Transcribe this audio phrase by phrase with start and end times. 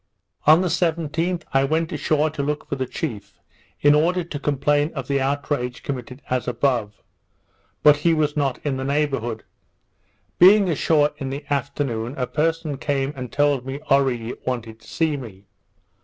[0.47, 3.37] On the 17th, I went ashore to look for the chief,
[3.81, 7.03] in order to complain of the outrage committed as above;
[7.83, 9.43] but he was not in the neighbourhood.
[10.39, 15.17] Being ashore in the afternoon, a person came and told me Oree wanted to see
[15.17, 15.45] me.